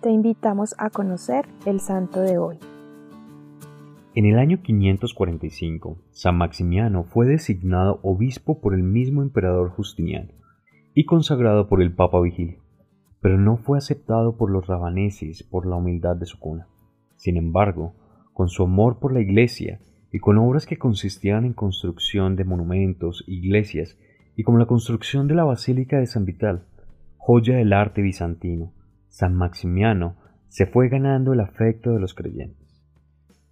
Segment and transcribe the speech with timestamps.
[0.00, 2.56] te invitamos a conocer el santo de hoy.
[4.14, 10.32] En el año 545, San Maximiano fue designado obispo por el mismo emperador Justiniano
[10.94, 12.60] y consagrado por el Papa Vigilio,
[13.20, 16.66] pero no fue aceptado por los rabaneses por la humildad de su cuna.
[17.16, 17.94] Sin embargo,
[18.32, 19.80] con su amor por la Iglesia
[20.10, 23.98] y con obras que consistían en construcción de monumentos, iglesias
[24.34, 26.64] y como la construcción de la Basílica de San Vital,
[27.18, 28.72] joya del arte bizantino,
[29.10, 30.16] San Maximiano
[30.48, 32.82] se fue ganando el afecto de los creyentes.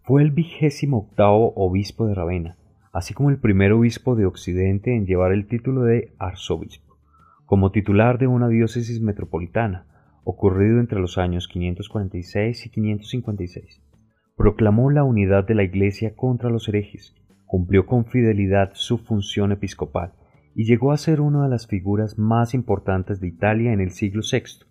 [0.03, 2.57] Fue el vigésimo octavo obispo de Ravenna,
[2.93, 6.97] así como el primer obispo de Occidente en llevar el título de arzobispo,
[7.45, 9.87] como titular de una diócesis metropolitana,
[10.25, 13.83] ocurrido entre los años 546 y 556.
[14.37, 17.15] Proclamó la unidad de la Iglesia contra los herejes,
[17.47, 20.13] cumplió con fidelidad su función episcopal
[20.55, 24.23] y llegó a ser una de las figuras más importantes de Italia en el siglo
[24.23, 24.68] VI.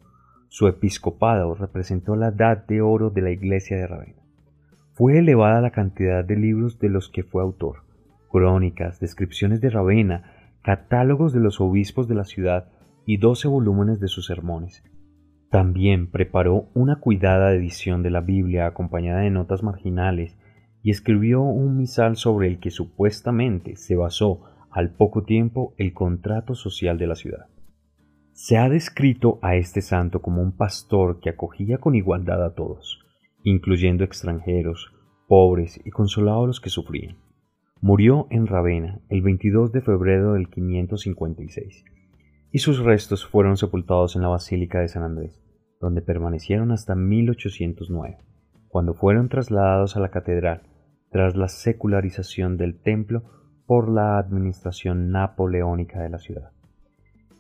[0.50, 4.24] Su episcopado representó la edad de oro de la iglesia de Ravenna.
[4.94, 7.84] Fue elevada la cantidad de libros de los que fue autor,
[8.32, 12.70] crónicas, descripciones de Ravenna, catálogos de los obispos de la ciudad
[13.06, 14.84] y doce volúmenes de sus sermones.
[15.50, 20.38] También preparó una cuidada edición de la Biblia acompañada de notas marginales
[20.82, 26.56] y escribió un misal sobre el que supuestamente se basó al poco tiempo el contrato
[26.56, 27.48] social de la ciudad.
[28.40, 33.04] Se ha descrito a este santo como un pastor que acogía con igualdad a todos,
[33.42, 34.94] incluyendo extranjeros,
[35.28, 37.18] pobres y consolaba a los que sufrían.
[37.82, 41.84] Murió en Ravenna el 22 de febrero del 556
[42.52, 45.42] y sus restos fueron sepultados en la Basílica de San Andrés,
[45.82, 48.20] donde permanecieron hasta 1809,
[48.68, 50.62] cuando fueron trasladados a la catedral
[51.10, 53.24] tras la secularización del templo
[53.66, 56.52] por la administración napoleónica de la ciudad.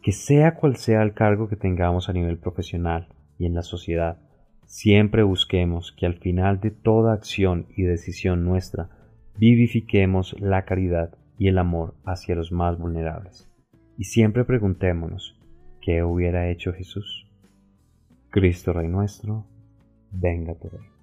[0.07, 4.21] Que sea cual sea el cargo que tengamos a nivel profesional y en la sociedad,
[4.65, 8.89] siempre busquemos que al final de toda acción y decisión nuestra
[9.37, 13.51] vivifiquemos la caridad y el amor hacia los más vulnerables.
[13.97, 15.37] Y siempre preguntémonos,
[15.81, 17.27] ¿qué hubiera hecho Jesús?
[18.29, 19.45] Cristo Rey nuestro,
[20.13, 20.96] venga tu reino.